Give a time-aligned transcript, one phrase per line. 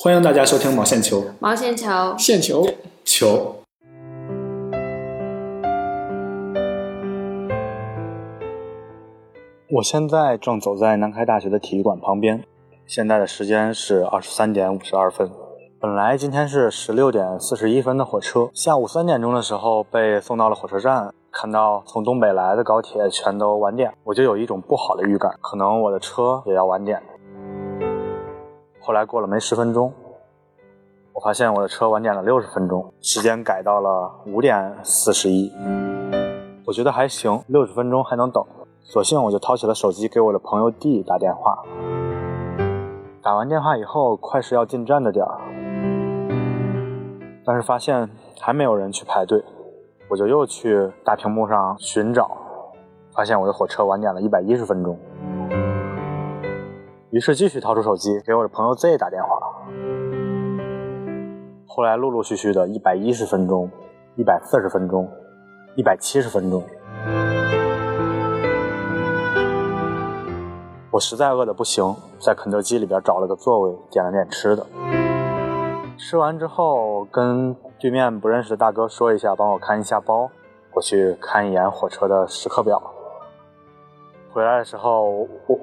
[0.00, 2.64] 欢迎大家收听毛线球毛线球，线球，
[3.04, 3.56] 球。
[9.72, 12.44] 我现在正走在南开大学的体育馆旁边，
[12.86, 15.28] 现在的时间是二十三点五十二分。
[15.80, 27.02] 本来今天是十六点四十一分的火车，下午三点钟的时候被送到了火车站，看到从东北来的高铁全都晚点，我就有一种不好的预感，可能我的车也要晚点。
[28.88, 29.92] 后来过了没十分钟，
[31.12, 35.52] 我发现我的车晚点了六十分钟，时间改到了五点四十一。
[36.64, 38.42] 我觉得还行，六十分钟还能等，
[38.80, 41.62] 索性我就掏起了手机给我的朋友 D 打电话。
[43.22, 45.38] 打完电话以后，快是要进站的点儿，
[47.44, 48.08] 但是发现
[48.40, 49.44] 还没有人去排队，
[50.08, 52.30] 我就又去大屏幕上寻找，
[53.12, 54.98] 发现我的火车晚点了一百一十分钟。
[57.10, 59.28] 于是继续掏出手机给我的朋友 Z 打电话。
[61.66, 63.70] 后来陆陆续续的一百一十分钟、
[64.16, 65.10] 一百四十分钟、
[65.74, 66.62] 一百七十分钟，
[70.90, 74.66] 我实在饿得不行，在肯德基里边找了个座位，点了点吃的。
[75.96, 80.30] 吃完之后，跟对面不认识的大哥说一下，帮我看一下包。
[80.74, 82.82] 我去看一眼火车的时刻表。
[84.30, 85.08] 回来的时候，
[85.46, 85.58] 我。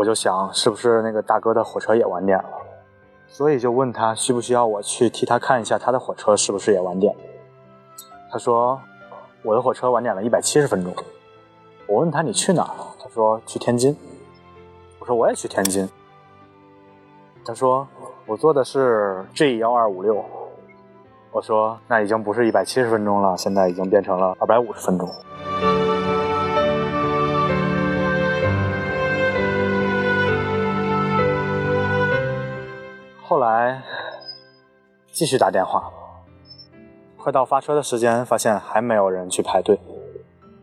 [0.00, 2.48] 我就想，是不是那个大哥的火车也晚点了？
[3.28, 7.14] 所以就问他需不需要我去替他看一下他的火车是不是也晚点。
[8.32, 8.80] 他说
[9.42, 10.94] 我的火车晚点了一百七十分钟。
[11.86, 12.72] 我问他你去哪儿？
[12.98, 13.94] 他说去天津。
[15.00, 15.86] 我说我也去天津。
[17.44, 17.86] 他说
[18.24, 20.24] 我坐的是 G 幺二五六。
[21.30, 25.06] 我说那已经不是一百七十分钟了，现在已经变成了二百五十分钟。
[33.40, 33.82] 来
[35.10, 35.90] 继续打电话，
[37.16, 39.80] 快到发车的时间，发现还没有人去排队，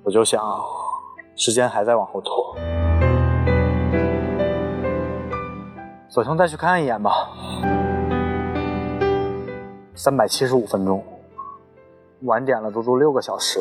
[0.03, 0.39] 我就想，
[1.35, 2.55] 时间还在往后拖，
[6.07, 7.29] 索性再去看一眼吧。
[9.95, 11.03] 三百七十五分钟，
[12.21, 13.59] 晚点了足足六个小时。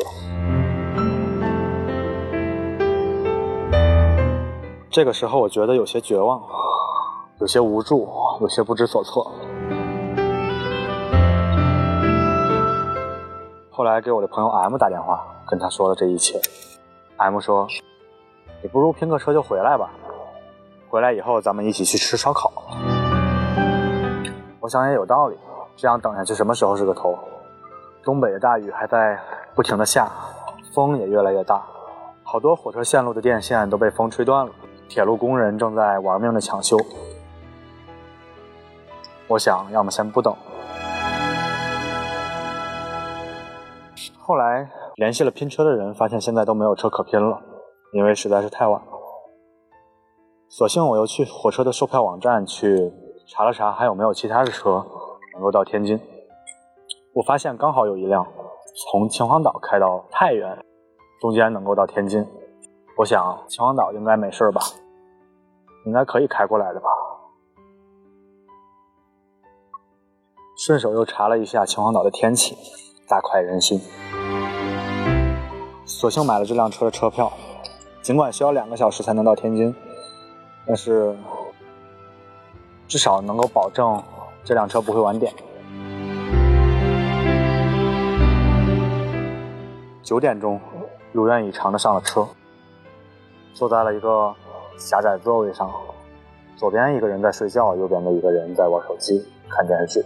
[4.91, 6.41] 这个时候，我觉得有些绝望。
[7.39, 8.09] 有些无助，
[8.41, 9.31] 有些不知所措。
[13.71, 16.39] 后来给我的朋友 M 打电话，跟他说了这一切。
[17.17, 17.67] M 说
[18.61, 19.89] ：“你不如拼个车就回来吧，
[20.89, 22.51] 回来以后咱们一起去吃烧烤。”
[24.59, 25.37] 我想也有道理，
[25.75, 27.17] 这样等下去什么时候是个头？
[28.03, 29.19] 东北的大雨还在
[29.55, 30.11] 不停的下，
[30.73, 31.63] 风也越来越大，
[32.23, 34.51] 好多火车线路的电线都被风吹断了，
[34.89, 36.77] 铁路工人正在玩命的抢修。
[39.27, 40.33] 我想要么先不等。
[44.19, 47.41] 后来联系了拼车的人，发现现在都没有车可拼了，
[47.93, 48.87] 因为实在是太晚了。
[50.49, 52.91] 索性我又去火车的售票网站去
[53.27, 54.85] 查了查，还有没有其他的车
[55.33, 55.99] 能够到天津。
[57.13, 58.25] 我发现刚好有一辆
[58.91, 60.57] 从秦皇岛开到太原，
[61.19, 62.25] 中间能够到天津。
[62.97, 64.61] 我想秦皇岛应该没事吧，
[65.85, 66.89] 应该可以开过来的吧。
[70.57, 72.57] 顺手又查了一下秦皇岛的天气，
[73.07, 73.79] 大快人心。
[75.85, 77.31] 索性买了这辆车的车票，
[78.01, 79.73] 尽管需要两个小时才能到天津，
[80.65, 81.15] 但是
[82.87, 84.01] 至少能够保证
[84.43, 85.31] 这辆车不会晚点。
[90.01, 90.59] 九点钟，
[91.11, 92.27] 如愿以偿的上了车，
[93.53, 94.33] 坐在了一个
[94.79, 95.71] 狭窄座位上，
[96.55, 100.03] 左边一个人在睡觉，右边的一个人在玩手机看电视剧。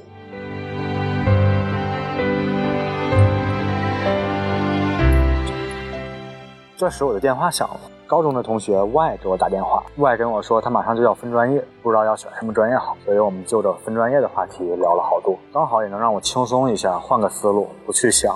[6.81, 18.36] 这时我的电话响了，高中的同学 Y 给我打电话，Y 跟我说他马上就要分专业，不知道要选什么专业好，所以我们就着分专业的话题聊了好多，刚好也能让我轻松一下，换个思路，不去想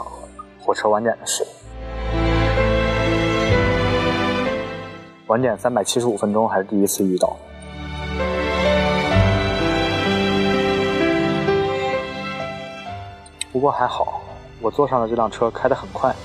[0.64, 1.44] 火车晚点的事。
[5.26, 7.36] 晚点三百七十五分钟还是第一次遇到，
[13.52, 14.22] 不过还好，
[14.62, 16.16] 我坐上了这辆车，开得很快，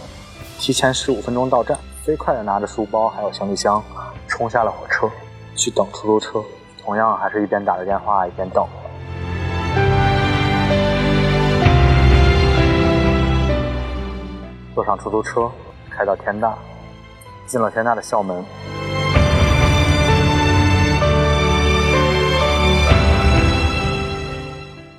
[0.59, 1.79] 提前十五分钟到站。
[2.03, 3.83] 飞快地拿着书包还有行李箱，
[4.27, 5.07] 冲下了火车，
[5.55, 6.43] 去等出租车。
[6.83, 8.67] 同样还是一边打着电话一边等。
[14.75, 15.51] 坐上出租车，
[15.91, 16.55] 开到天大，
[17.47, 18.43] 进了天大的校门。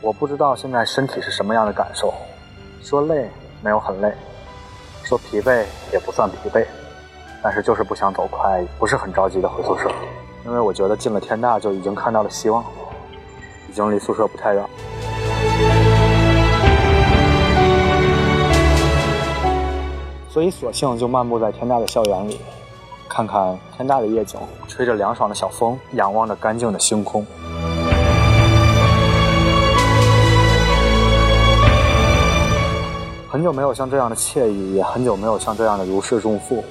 [0.02, 2.14] 我不知道现在身体是什么样的感受，
[2.84, 3.28] 说累
[3.64, 4.14] 没有很累，
[5.04, 6.64] 说疲惫也不算疲惫，
[7.44, 9.92] 但是就是不想走快，不是很着急的回宿舍，
[10.46, 12.64] 因为我觉得进了天大就已经看到了希望，
[13.68, 14.64] 已经离宿舍不太远。
[20.30, 22.40] 所以索性就漫步在天大的校园里，
[23.10, 27.26] 看看天大的夜景，吹着凉爽的小风，仰望着干净的星空。
[33.28, 36.64] 很久没有像这样的惬意，也很久没有像这样的如释重负。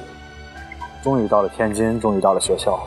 [1.03, 2.79] 终于到了天津，终于到了学校。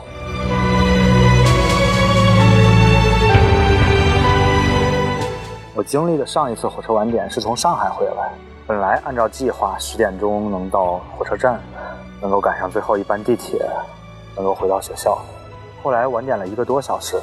[5.74, 8.32] 我经历的上一次火车晚点是从上海回来，
[8.66, 11.60] 本来按照计划十点钟能到火车站，
[12.22, 13.68] 能够赶上最后一班地铁，
[14.36, 15.18] 能够回到学校。
[15.82, 17.20] 后来晚点了一个多小时。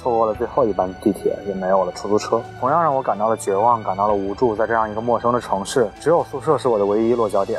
[0.00, 4.54] 错过了最后一班地铁，也没有了出租车，同样让我感到了绝望，感到了无助。
[4.54, 7.58] 在这样一个陌生的城市，只有宿舍是我的唯一落脚点，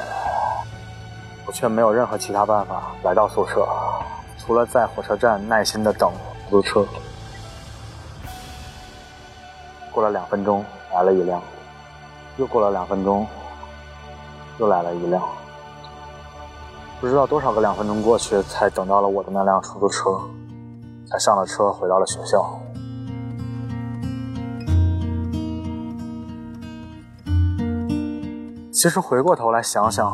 [1.47, 3.67] 我却没有任何其他办法来到宿舍，
[4.37, 6.11] 除了在火车站耐心的等
[6.49, 6.85] 出租车。
[9.91, 11.39] 过了两分钟，来了一辆；
[12.37, 13.25] 又过了两分钟，
[14.59, 15.21] 又来了一辆。
[16.99, 20.19] 不知道多少个两分钟过去，才等到了我的那辆出租车。
[21.07, 22.59] 才上了车，回到了学校。
[28.73, 30.11] 其实回过头来想想，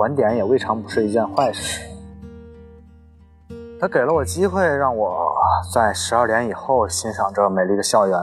[0.00, 1.82] 晚点也未尝不是一件坏事。
[3.78, 5.30] 他给了我机会，让我
[5.74, 8.18] 在十二点以后欣赏这美丽的校园，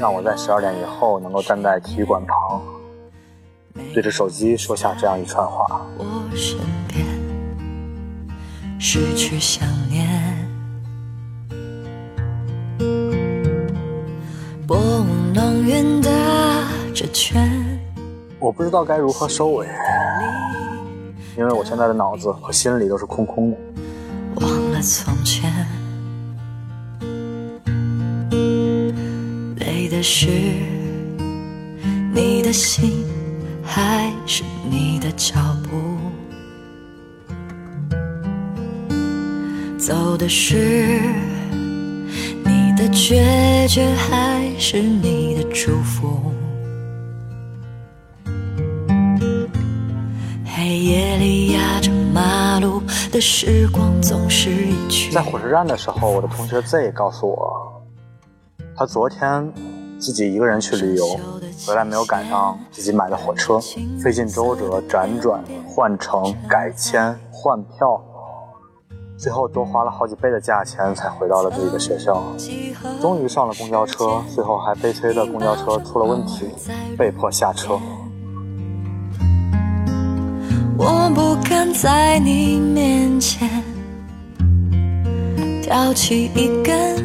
[0.00, 2.62] 让我在十二点以后能够站在体育馆旁，
[3.92, 5.82] 对着手机说下这样一串话。
[5.98, 6.04] 我
[6.34, 7.06] 身边
[8.80, 10.08] 失去想念，
[14.66, 14.78] 波
[15.34, 16.10] 浪云打
[16.94, 17.71] 着圈。
[18.42, 19.68] 我不知道该如何收尾，
[21.38, 23.56] 因为我现在的脑子和心里都是空空的。
[24.40, 25.48] 忘了从前，
[29.60, 30.26] 累的是
[32.12, 33.04] 你的心，
[33.62, 35.96] 还是你的脚步？
[39.78, 41.00] 走的是
[42.44, 46.31] 你的决绝，还是你的祝福？
[53.12, 55.12] 的时光总是一去。
[55.12, 57.82] 在火车站的时候，我的同学 Z 告诉我，
[58.74, 59.52] 他昨天
[60.00, 61.04] 自己一个人去旅游，
[61.66, 63.60] 回来没有赶上自己买的火车，
[64.02, 68.02] 费尽周折辗转换乘、改签、换票。
[69.18, 72.20] 最后多花了好几倍的价钱才回到了自己的学校，
[73.00, 76.48] 终于上了公交车，最后还悲催的公交车出了问题，
[76.96, 77.78] 被迫下车。
[80.84, 83.48] 我不敢在你面前
[85.62, 86.96] 挑起一根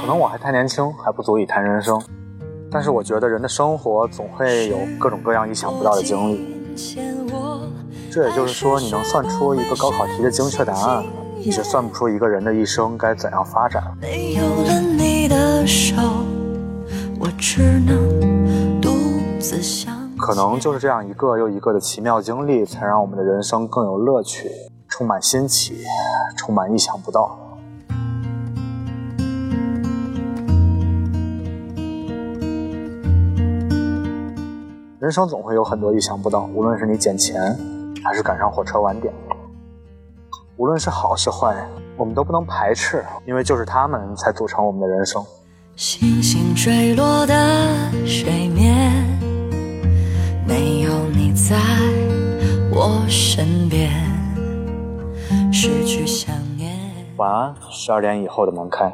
[0.00, 2.00] 可能我还太年轻，还不足以谈人生，
[2.70, 6.46] 但是我觉得人的生活总会有各种各样意想不到的经历。
[8.10, 11.04] 这也就是说，你能算出一个高考题的精确答案。
[11.38, 13.82] 你却算不出一个人的一生该怎样发展。
[14.00, 15.94] 没有了你的手，
[17.20, 18.90] 我只能独
[19.38, 19.60] 自
[20.18, 24.50] 可能就是这样一个又一个的奇妙经历，才让我们的人生更有乐趣，
[24.88, 25.84] 充满新奇，
[26.36, 27.38] 充满意想不到。
[34.98, 37.56] 人生总会有很多意想不到，无论是你捡钱，
[38.02, 39.12] 还是赶上火车晚点。
[40.56, 41.54] 无论是好是坏，
[41.96, 45.22] 我们都不能排斥，因为就是他们才组成我们的人生。
[45.76, 47.34] 星星坠落的
[48.06, 49.04] 水面，
[51.48, 51.56] 在
[52.72, 53.88] 我身边，
[55.52, 56.76] 失去想念。
[57.18, 58.92] 晚安，十二点以后的门开。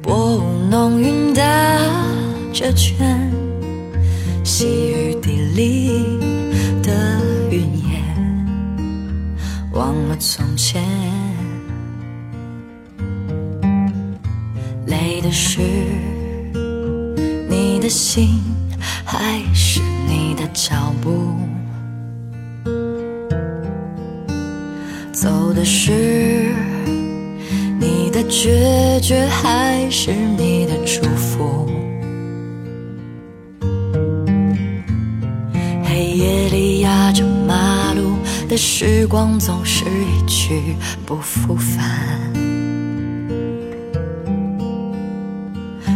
[0.00, 1.42] 薄雾浓云打
[2.54, 3.30] 着圈，
[4.42, 6.18] 细雨滴沥
[6.82, 7.60] 的云
[7.90, 8.02] 烟。
[9.74, 10.82] 忘了从前，
[14.86, 15.60] 累的是
[17.50, 18.40] 你的心，
[19.04, 19.38] 还
[20.52, 21.34] 脚步？
[25.12, 26.52] 走的是
[27.80, 31.68] 你的决绝，还是你的祝福？
[35.84, 38.16] 黑夜里压着马路。
[38.48, 40.74] 的时光总是一去
[41.04, 42.18] 不复返。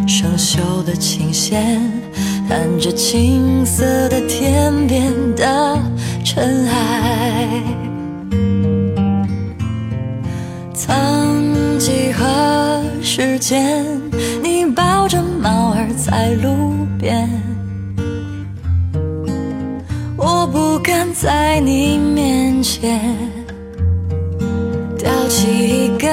[0.07, 1.81] 生锈的琴弦，
[2.49, 5.79] 看着青色的天边的
[6.25, 7.63] 尘埃。
[10.75, 13.85] 曾几何时间，
[14.43, 17.29] 你抱着猫儿在路边，
[20.17, 23.01] 我不敢在你面前
[24.99, 26.11] 叼起一根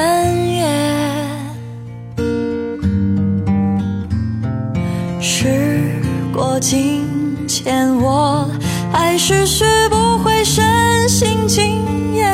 [6.60, 7.06] 今
[7.48, 8.46] 天，我
[8.92, 12.30] 还是学不会深信经验。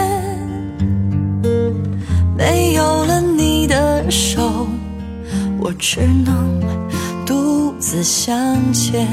[2.35, 4.67] 没有了你的手，
[5.59, 6.59] 我只能
[7.25, 8.35] 独自向
[8.73, 9.07] 前。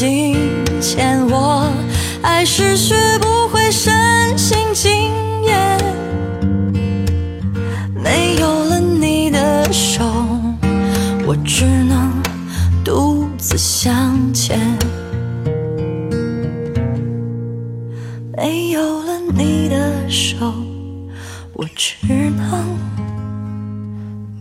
[0.00, 0.34] 过境
[0.80, 1.70] 迁，我
[2.22, 3.92] 还是学不会深
[4.38, 4.90] 信经
[5.42, 5.78] 验。
[7.94, 10.02] 没有了你的手，
[11.26, 12.10] 我只能
[12.82, 14.58] 独自向前。
[18.34, 20.50] 没有了你的手，
[21.52, 22.78] 我只能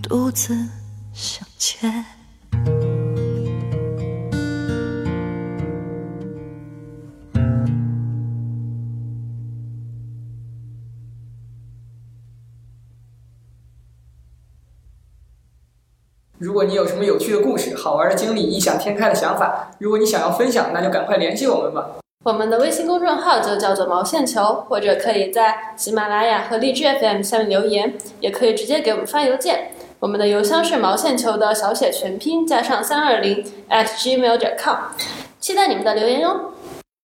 [0.01, 0.57] 独自
[16.39, 21.97] 如果你有什么有趣的故事、好玩的经历、异想天开的想法，如果你想要分享，那就赶快联系我们吧。
[22.23, 29.71] 我们的微信公众号就叫做毛线球，或者可以在喜马拉雅和荔枝 FM 下面留言，也可以直接给我们发邮件。
[29.99, 34.77] 我们的邮箱是毛线球的小写全拼加上三二零 at gmail.com，
[35.41, 36.53] 期待你们的留言哟。